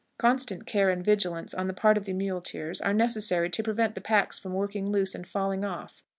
Constant 0.17 0.65
care 0.65 0.89
and 0.89 1.05
vigilance 1.05 1.53
on 1.53 1.67
the 1.67 1.75
part 1.75 1.95
of 1.95 2.05
the 2.05 2.13
muleteers 2.13 2.81
are 2.81 2.91
necessary 2.91 3.51
to 3.51 3.61
prevent 3.61 3.93
the 3.93 4.01
packs 4.01 4.39
from 4.39 4.55
working 4.55 4.91
loose 4.91 5.13
and 5.13 5.27
falling 5.27 5.63
off. 5.63 6.01